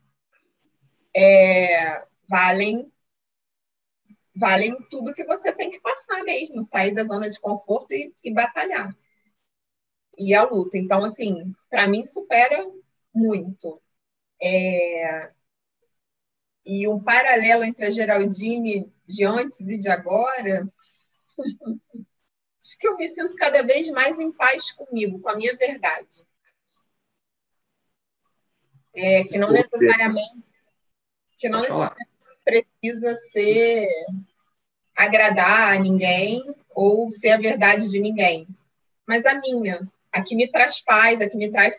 [1.15, 2.91] é, valem
[4.35, 8.33] valem tudo que você tem que passar mesmo, sair da zona de conforto e, e
[8.33, 8.95] batalhar.
[10.17, 10.77] E a luta.
[10.77, 12.65] Então, assim, para mim supera
[13.13, 13.81] muito.
[14.41, 15.31] É...
[16.65, 20.67] E um paralelo entre a Geraldine de antes e de agora,
[22.61, 26.25] acho que eu me sinto cada vez mais em paz comigo, com a minha verdade.
[28.95, 30.43] É, que não necessariamente
[31.37, 32.12] que não necessariamente
[32.43, 33.87] precisa ser
[34.95, 38.47] agradar a ninguém ou ser a verdade de ninguém,
[39.07, 41.77] mas a minha, a que me traz paz, a que me traz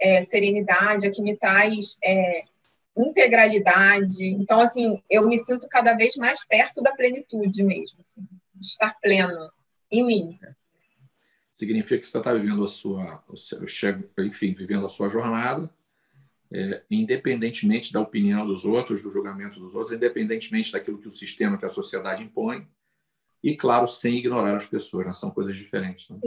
[0.00, 2.44] é, serenidade, a que me traz é,
[2.96, 4.26] integralidade.
[4.26, 8.96] Então, assim, eu me sinto cada vez mais perto da plenitude mesmo, assim, de estar
[9.00, 9.50] pleno
[9.90, 10.38] em mim.
[11.50, 13.22] Significa que você está vivendo a sua,
[14.18, 15.68] enfim, vivendo a sua jornada,
[16.54, 21.56] é, independentemente da opinião dos outros, do julgamento dos outros, independentemente daquilo que o sistema,
[21.56, 22.68] que a sociedade impõe,
[23.42, 25.12] e, claro, sem ignorar as pessoas, né?
[25.12, 26.08] são coisas diferentes.
[26.08, 26.20] Né?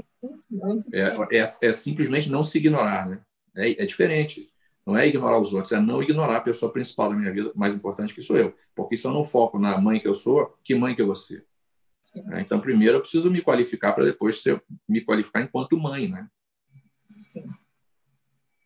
[0.93, 3.21] É, é, é, simplesmente não se ignorar, né?
[3.55, 4.51] É, é, diferente.
[4.85, 7.73] Não é ignorar os outros, é não ignorar a pessoa principal da minha vida, mais
[7.73, 8.53] importante que sou eu.
[8.75, 11.15] Porque se eu não foco na mãe que eu sou, que mãe que eu vou
[11.15, 11.45] ser?
[12.33, 16.27] É, então, primeiro eu preciso me qualificar para depois ser, me qualificar enquanto mãe, né?
[17.17, 17.49] Sim.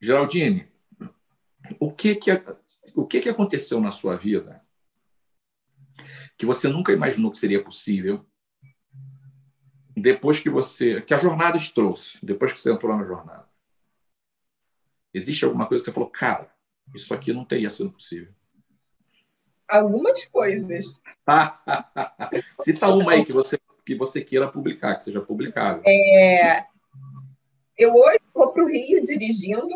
[0.01, 0.67] Geraldine,
[1.79, 2.31] o que que,
[2.95, 4.61] o que que aconteceu na sua vida
[6.37, 8.25] que você nunca imaginou que seria possível
[9.95, 13.47] depois que você, que a jornada te trouxe, depois que você entrou na jornada?
[15.13, 16.49] Existe alguma coisa que você falou, cara,
[16.95, 18.33] isso aqui não teria sido possível?
[19.67, 20.99] Algumas coisas.
[22.61, 25.83] Cita uma aí que você, que você queira publicar, que seja publicável.
[25.85, 26.65] É,
[27.77, 29.67] eu hoje vou para o Rio dirigindo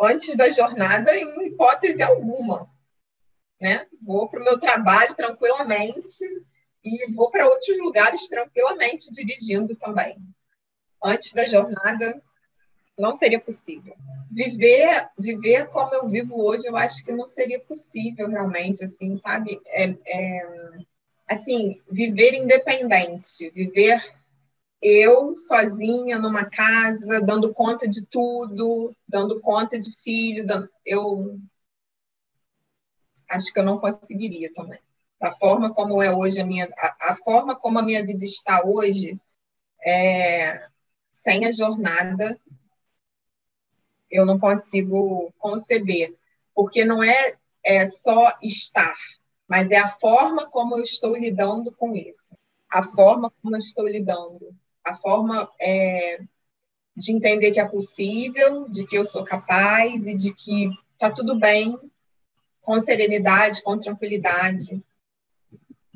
[0.00, 2.68] antes da jornada, em hipótese alguma.
[3.60, 3.86] Né?
[4.02, 6.24] Vou para o meu trabalho tranquilamente
[6.82, 10.16] e vou para outros lugares tranquilamente dirigindo também.
[11.02, 12.22] Antes da jornada,
[12.98, 13.94] não seria possível.
[14.30, 19.60] Viver, viver como eu vivo hoje, eu acho que não seria possível realmente, assim, sabe?
[19.66, 20.46] É, é,
[21.28, 24.02] assim, viver independente, viver
[24.82, 30.68] eu sozinha numa casa, dando conta de tudo, dando conta de filho, dando...
[30.86, 31.38] eu
[33.28, 34.80] acho que eu não conseguiria também.
[35.20, 38.64] A forma como é hoje a minha, a, a forma como a minha vida está
[38.64, 39.20] hoje,
[39.84, 40.66] é,
[41.12, 42.38] sem a jornada,
[44.10, 46.16] eu não consigo conceber,
[46.54, 48.96] porque não é, é só estar,
[49.46, 52.34] mas é a forma como eu estou lidando com isso,
[52.68, 56.20] a forma como eu estou lidando, a forma é,
[56.96, 61.38] de entender que é possível, de que eu sou capaz e de que está tudo
[61.38, 61.78] bem,
[62.60, 64.82] com serenidade, com tranquilidade.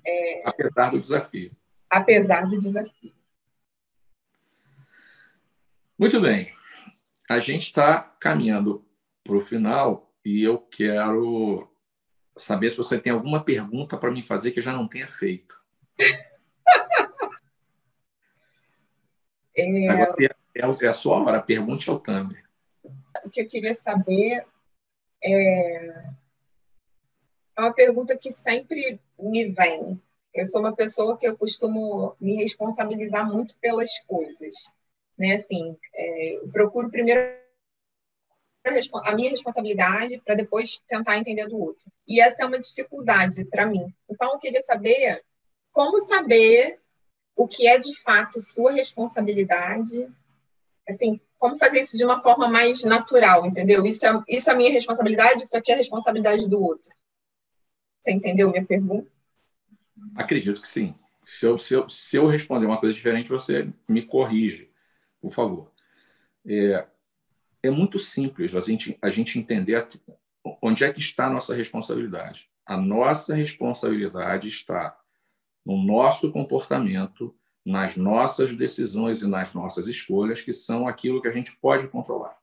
[0.07, 1.57] É, apesar do desafio.
[1.91, 3.13] Apesar do desafio.
[5.99, 6.53] Muito bem
[7.29, 8.85] a gente está caminhando
[9.23, 11.69] para o final e eu quero
[12.37, 15.55] saber se você tem alguma pergunta para me fazer que já não tenha feito.
[19.57, 19.89] É...
[19.89, 22.45] Agora é, é a sua hora, pergunte ao Tamer.
[23.25, 24.45] O que eu queria saber
[25.23, 25.87] é...
[27.57, 30.01] é uma pergunta que sempre me vem.
[30.35, 34.73] Eu sou uma pessoa que eu costumo me responsabilizar muito pelas coisas
[35.19, 35.35] né?
[35.35, 37.21] Assim, é, procuro primeiro
[39.05, 41.85] a minha responsabilidade para depois tentar entender do outro.
[42.09, 43.87] E essa é uma dificuldade para mim.
[44.09, 45.23] Então, eu queria saber
[45.71, 46.81] como saber
[47.37, 50.09] o que é de fato sua responsabilidade,
[50.89, 53.85] assim, como fazer isso de uma forma mais natural, entendeu?
[53.85, 56.91] Isso é, isso é minha responsabilidade, isso aqui é a responsabilidade do outro.
[58.01, 59.11] Você entendeu minha pergunta?
[60.15, 60.95] Acredito que sim.
[61.25, 64.71] Se eu, se eu, se eu responder uma coisa diferente, você me corrige
[65.25, 65.73] por favor.
[66.47, 66.87] É,
[67.63, 69.89] é muito simples a gente, a gente entender
[70.61, 72.51] onde é que está a nossa responsabilidade.
[72.67, 74.99] A nossa responsabilidade está
[75.65, 81.33] no nosso comportamento, nas nossas decisões e nas nossas escolhas, que são aquilo que a
[81.33, 82.37] gente pode controlar.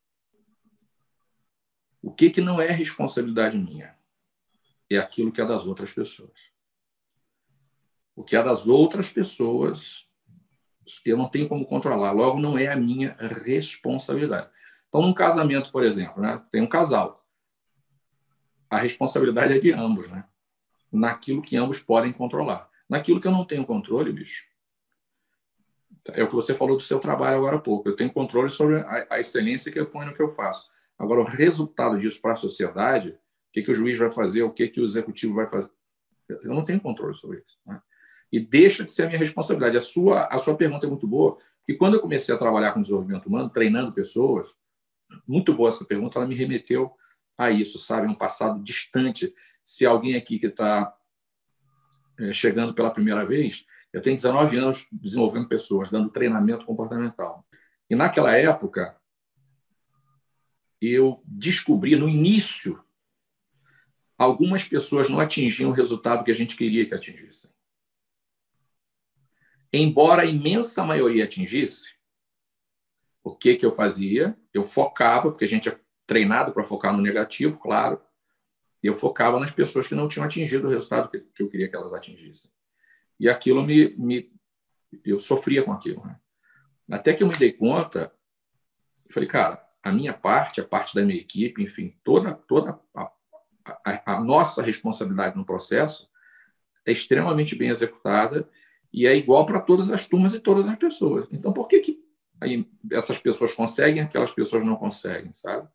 [2.02, 3.96] O que, que não é responsabilidade minha?
[4.90, 6.52] É aquilo que é das outras pessoas.
[8.16, 10.10] O que é das outras pessoas
[11.06, 14.50] eu não tenho como controlar, logo não é a minha responsabilidade.
[14.90, 17.26] Então, num casamento, por exemplo, né, tem um casal.
[18.70, 20.26] A responsabilidade é de ambos, né?
[20.92, 22.70] Naquilo que ambos podem controlar.
[22.92, 24.44] Naquilo que eu não tenho controle, bicho.
[26.10, 27.88] É o que você falou do seu trabalho agora há pouco.
[27.88, 30.70] Eu tenho controle sobre a, excelência que eu ponho no que eu faço.
[31.00, 34.52] Agora, o resultado disso para a sociedade, o que, que o juiz vai fazer, o
[34.52, 35.72] que, que o executivo vai fazer,
[36.30, 37.58] eu não tenho controle sobre isso.
[37.66, 37.82] Né?
[38.32, 39.76] e deixa de ser a minha responsabilidade.
[39.76, 42.82] A sua, a sua pergunta é muito boa, que quando eu comecei a trabalhar com
[42.82, 44.56] desenvolvimento humano, treinando pessoas,
[45.28, 46.90] muito boa essa pergunta, ela me remeteu
[47.38, 48.08] a isso, sabe?
[48.08, 49.34] Um passado distante.
[49.64, 50.94] Se alguém aqui que está
[52.34, 57.46] chegando pela primeira vez, eu tenho 19 anos desenvolvendo pessoas, dando treinamento comportamental.
[57.90, 58.96] E naquela época,
[60.82, 62.84] eu descobri no início
[64.18, 67.52] algumas pessoas não atingiam o resultado que a gente queria que atingissem
[69.72, 71.86] embora a imensa maioria atingisse,
[73.24, 74.38] o que, que eu fazia?
[74.54, 78.02] Eu focava, porque a gente é treinado para focar no negativo, claro,
[78.88, 81.94] eu focava nas pessoas que não tinham atingido o resultado que, eu queria que elas
[81.94, 82.52] atingissem.
[83.20, 83.96] E aquilo me.
[83.98, 84.32] me
[85.06, 86.04] eu sofria com aquilo.
[86.06, 86.20] Né?
[86.90, 88.12] Até que eu me dei conta,
[89.06, 93.12] eu falei, cara, a minha parte, a parte da minha equipe, enfim, toda, toda a,
[93.66, 96.10] a, a nossa responsabilidade no processo
[96.86, 98.50] é extremamente bem executada
[98.92, 101.28] e é igual para todas as turmas e todas as pessoas.
[101.32, 102.00] Então, por que, que
[102.40, 105.68] aí essas pessoas conseguem, aquelas pessoas não conseguem, sabe?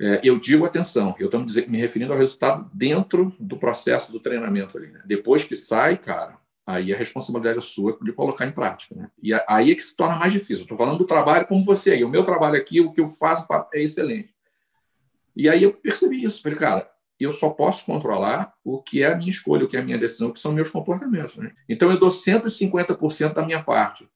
[0.00, 4.76] É, eu digo atenção, eu estou me, referindo ao resultado dentro do processo do treinamento
[4.76, 4.88] ali.
[4.88, 5.02] Né?
[5.06, 8.94] Depois que sai, cara, aí a responsabilidade é sua de colocar em prática.
[8.94, 9.08] Né?
[9.22, 10.64] E aí é que se torna mais difícil.
[10.64, 12.04] Estou falando do trabalho como você aí.
[12.04, 14.34] O meu trabalho aqui, o que eu faço é excelente.
[15.36, 16.42] E aí eu percebi isso.
[16.42, 19.80] Falei, cara, eu só posso controlar o que é a minha escolha, o que é
[19.80, 21.36] a minha decisão, o que são meus comportamentos.
[21.36, 21.52] Né?
[21.68, 24.08] Então eu dou 150% da minha parte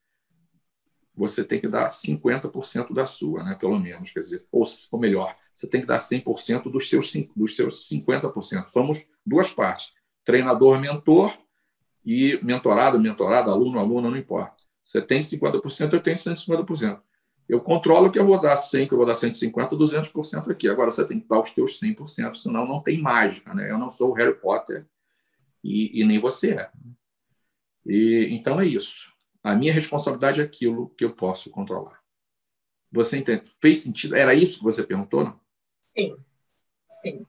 [1.19, 3.57] você tem que dar 50% da sua, né?
[3.59, 4.11] pelo menos.
[4.13, 4.63] Quer dizer, ou,
[4.93, 8.69] ou melhor, você tem que dar 100% dos seus, dos seus 50%.
[8.69, 9.93] Somos duas partes:
[10.25, 11.37] treinador, mentor
[12.07, 14.55] e mentorado, mentorado, aluno, aluna, não importa.
[14.85, 17.03] Você tem 50%, eu tenho 150%.
[17.49, 20.69] Eu controlo que eu vou dar 100, que eu vou dar 150, 200% aqui.
[20.69, 23.53] Agora você tem que dar os teus 100%, senão não tem mágica.
[23.53, 23.69] Né?
[23.69, 24.87] Eu não sou o Harry Potter
[25.65, 26.71] e, e nem você é.
[27.85, 29.13] E, então é isso.
[29.43, 31.99] A minha responsabilidade é aquilo que eu posso controlar.
[32.93, 33.43] Você entende?
[33.61, 34.15] Fez sentido?
[34.15, 35.48] Era isso que você perguntou, não?
[35.99, 36.17] Sim.
[37.03, 37.27] Sim.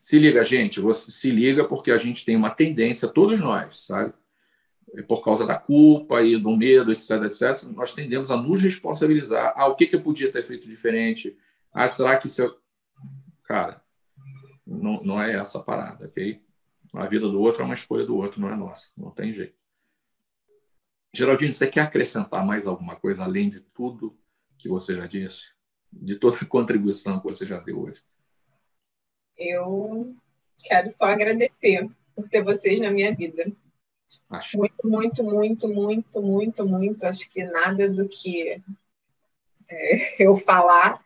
[0.00, 4.12] Se liga, gente, você se liga porque a gente tem uma tendência, todos nós, sabe?
[4.94, 9.54] É por causa da culpa e do medo, etc, etc, nós tendemos a nos responsabilizar.
[9.56, 11.36] Ah, o que, que eu podia ter feito diferente?
[11.72, 12.54] Ah, será que se eu...
[13.44, 13.82] Cara,
[14.66, 16.42] não, não é essa a parada, ok?
[16.92, 18.92] A vida do outro é uma escolha do outro, não é nossa.
[18.96, 19.56] Não tem jeito.
[21.14, 24.16] Geraldine, você quer acrescentar mais alguma coisa além de tudo
[24.58, 25.54] que você já disse?
[26.00, 28.02] De toda a contribuição que você já deu hoje?
[29.36, 30.14] Eu
[30.62, 33.50] quero só agradecer por ter vocês na minha vida.
[34.30, 34.58] Acho.
[34.58, 37.06] Muito, muito, muito, muito, muito, muito.
[37.06, 38.62] Acho que nada do que
[39.68, 41.02] é, eu falar,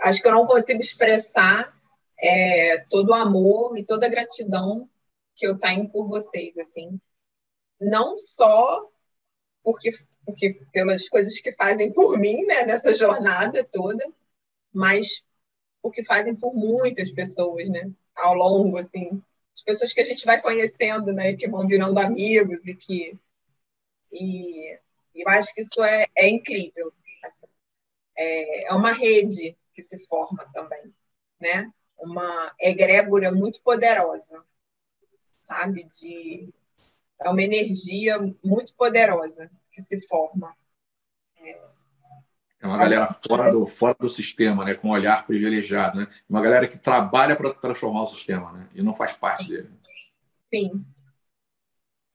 [0.00, 1.74] acho que eu não consigo expressar
[2.18, 4.88] é, todo o amor e toda a gratidão
[5.34, 6.98] que eu tenho por vocês, assim.
[7.80, 8.88] Não só
[9.62, 9.90] porque,
[10.24, 14.04] porque pelas coisas que fazem por mim, né, nessa jornada toda,
[14.76, 15.22] mas
[15.82, 19.22] o que fazem por muitas pessoas, né, ao longo, assim,
[19.54, 23.18] as pessoas que a gente vai conhecendo, né, que vão virando amigos e que
[24.12, 24.78] e
[25.14, 26.92] eu acho que isso é, é incrível.
[27.24, 27.46] Assim,
[28.16, 30.94] é, é uma rede que se forma também,
[31.40, 31.70] né?
[31.98, 34.44] Uma egrégora muito poderosa,
[35.42, 35.84] sabe?
[35.84, 36.48] De
[37.20, 40.56] é uma energia muito poderosa que se forma.
[41.38, 41.75] É,
[42.66, 44.74] é uma galera fora do, fora do sistema, né?
[44.74, 46.00] com um olhar privilegiado.
[46.00, 46.08] Né?
[46.28, 48.68] Uma galera que trabalha para transformar o sistema né?
[48.74, 49.70] e não faz parte dele.
[50.52, 50.84] Sim.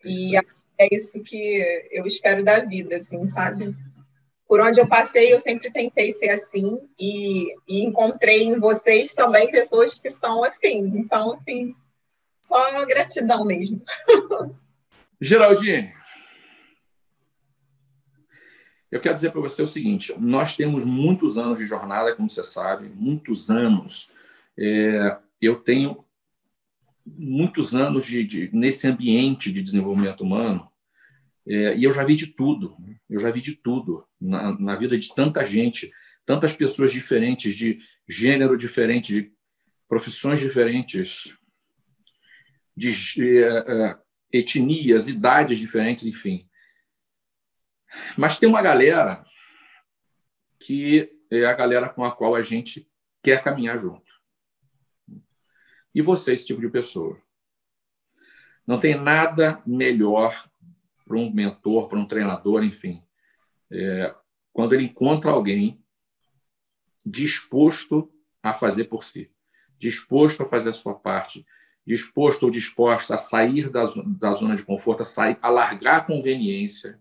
[0.04, 3.76] E é isso que eu espero da vida, assim, sabe?
[4.48, 9.50] Por onde eu passei, eu sempre tentei ser assim e, e encontrei em vocês também
[9.50, 10.80] pessoas que são assim.
[10.98, 11.74] Então, assim,
[12.44, 13.82] só gratidão mesmo.
[15.22, 15.94] Geraldine,
[18.92, 22.44] eu quero dizer para você o seguinte: nós temos muitos anos de jornada, como você
[22.44, 24.10] sabe, muitos anos.
[24.60, 26.04] É, eu tenho
[27.06, 30.70] muitos anos de, de, nesse ambiente de desenvolvimento humano
[31.48, 32.76] é, e eu já vi de tudo.
[33.10, 35.92] Eu já vi de tudo na, na, vida de tanta gente,
[36.26, 39.32] tantas pessoas diferentes, de gênero diferente, de
[39.88, 41.34] profissões diferentes,
[42.76, 42.94] de
[43.44, 43.98] é, é
[44.32, 46.48] etnias, idades diferentes, enfim.
[48.18, 49.26] Mas tem uma galera
[50.60, 52.90] que é a galera com a qual a gente
[53.24, 54.12] quer caminhar junto.
[55.94, 57.20] E você, esse tipo de pessoa.
[58.66, 60.48] Não tem nada melhor
[61.06, 63.04] para um mentor, para um treinador, enfim,
[63.70, 64.16] é,
[64.54, 65.84] quando ele encontra alguém
[67.06, 68.12] disposto
[68.44, 69.32] a fazer por si,
[69.78, 71.46] disposto a fazer a sua parte,
[71.86, 76.04] disposto ou disposta a sair da, da zona de conforto, a, sair, a largar a
[76.06, 77.01] conveniência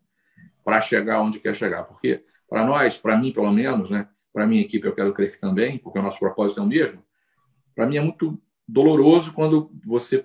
[0.70, 1.82] para chegar onde quer chegar.
[1.82, 5.40] Porque, para nós, para mim, pelo menos, né, para minha equipe, eu quero crer que
[5.40, 7.04] também, porque o nosso propósito é o mesmo,
[7.74, 10.24] para mim é muito doloroso quando você.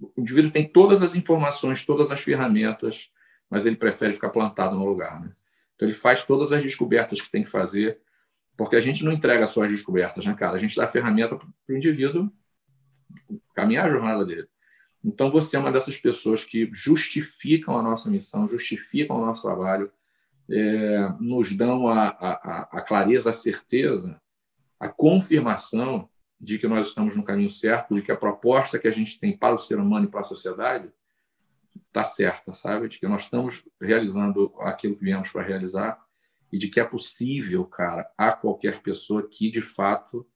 [0.00, 3.10] O indivíduo tem todas as informações, todas as ferramentas,
[3.50, 5.20] mas ele prefere ficar plantado no lugar.
[5.20, 5.30] Né?
[5.74, 7.98] Então, ele faz todas as descobertas que tem que fazer,
[8.56, 10.56] porque a gente não entrega só as descobertas, né, cara?
[10.56, 12.32] A gente dá a ferramenta para o indivíduo
[13.54, 14.48] caminhar a jornada dele.
[15.06, 19.88] Então, você é uma dessas pessoas que justificam a nossa missão, justificam o nosso trabalho,
[20.50, 24.20] é, nos dão a, a, a clareza, a certeza,
[24.80, 28.90] a confirmação de que nós estamos no caminho certo, de que a proposta que a
[28.90, 30.90] gente tem para o ser humano e para a sociedade
[31.86, 32.88] está certa, sabe?
[32.88, 36.04] De que nós estamos realizando aquilo que viemos para realizar
[36.52, 40.26] e de que é possível, cara, a qualquer pessoa que de fato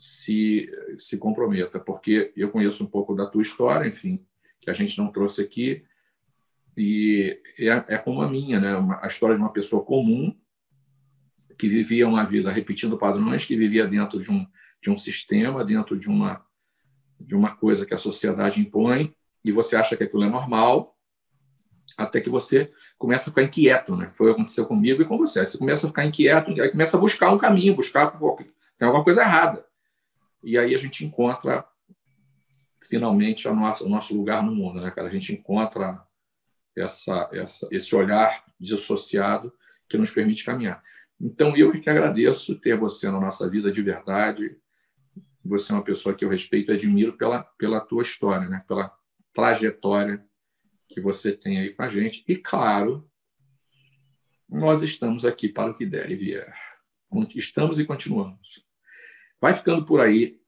[0.00, 0.66] se,
[0.98, 4.24] se comprometa, porque eu conheço um pouco da tua história, enfim,
[4.58, 5.84] que a gente não trouxe aqui.
[6.74, 8.98] E é, é como a minha, né?
[9.02, 10.34] a história de uma pessoa comum
[11.58, 14.46] que vivia uma vida repetindo padrões, que vivia dentro de um,
[14.82, 16.42] de um sistema, dentro de uma,
[17.20, 20.96] de uma coisa que a sociedade impõe, e você acha que aquilo é normal,
[21.98, 24.10] até que você começa a ficar inquieto, né?
[24.14, 25.40] Foi o que aconteceu comigo e com você.
[25.40, 28.18] Aí você começa a ficar inquieto, aí começa a buscar um caminho, buscar
[28.78, 29.69] tem alguma coisa errada.
[30.42, 31.64] E aí a gente encontra
[32.88, 35.08] finalmente a nossa, o nosso lugar no mundo, né, cara?
[35.08, 36.04] A gente encontra
[36.76, 39.52] essa, essa, esse olhar dissociado
[39.88, 40.82] que nos permite caminhar.
[41.20, 44.56] Então, eu que agradeço ter você na nossa vida de verdade.
[45.44, 48.64] Você é uma pessoa que eu respeito e admiro pela, pela tua história, né?
[48.66, 48.92] pela
[49.32, 50.24] trajetória
[50.88, 52.24] que você tem aí com a gente.
[52.26, 53.08] E, claro,
[54.48, 56.54] nós estamos aqui para o que der e vier.
[57.36, 58.64] Estamos e continuamos.
[59.40, 60.38] Vai ficando por aí.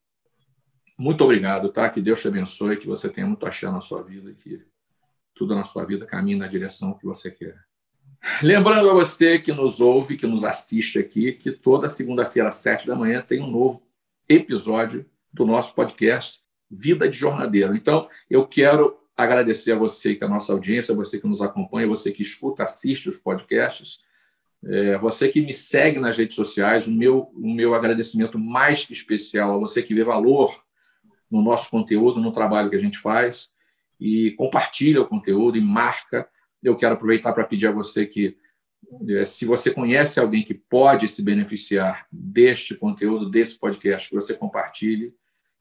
[0.98, 1.88] Muito obrigado, tá?
[1.88, 4.62] Que Deus te abençoe, que você tenha muito achar na sua vida, que
[5.34, 7.58] tudo na sua vida caminhe na direção que você quer.
[8.42, 12.86] Lembrando a você que nos ouve, que nos assiste aqui, que toda segunda-feira, às sete
[12.86, 13.82] da manhã, tem um novo
[14.28, 16.40] episódio do nosso podcast
[16.70, 17.74] Vida de Jornadeiro.
[17.74, 21.88] Então, eu quero agradecer a você que é a nossa audiência, você que nos acompanha,
[21.88, 23.98] você que escuta, assiste os podcasts,
[24.64, 28.92] é, você que me segue nas redes sociais, o meu, o meu agradecimento mais que
[28.92, 30.62] especial a você que vê valor
[31.30, 33.50] no nosso conteúdo, no trabalho que a gente faz
[33.98, 36.28] e compartilha o conteúdo e marca.
[36.62, 38.36] Eu quero aproveitar para pedir a você que,
[39.08, 44.34] é, se você conhece alguém que pode se beneficiar deste conteúdo, desse podcast, que você
[44.34, 45.10] compartilhe,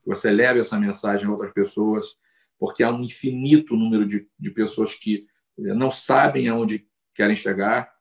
[0.04, 2.18] que você leve essa mensagem a outras pessoas,
[2.60, 5.26] porque há um infinito número de, de pessoas que
[5.58, 6.86] é, não sabem aonde
[7.16, 7.92] querem chegar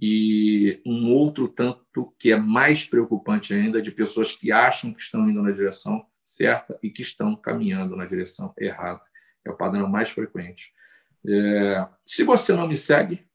[0.00, 5.28] e um outro tanto que é mais preocupante ainda de pessoas que acham que estão
[5.28, 9.00] indo na direção certa e que estão caminhando na direção errada.
[9.44, 10.72] É o padrão mais frequente.
[11.26, 13.26] É, se você não me segue,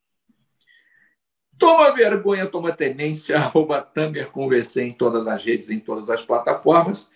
[1.58, 7.10] toma vergonha, toma tenência, arroba Tamer Conversei em todas as redes, em todas as plataformas.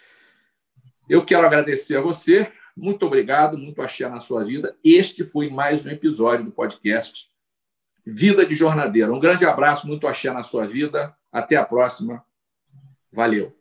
[1.09, 2.51] Eu quero agradecer a você.
[2.77, 4.77] Muito obrigado, muito axé na sua vida.
[4.83, 7.31] Este foi mais um episódio do podcast
[8.07, 9.15] Vida de Jornadeiro.
[9.15, 11.17] Um grande abraço, muito axé na sua vida.
[11.33, 12.25] Até a próxima.
[13.13, 13.56] Valeu.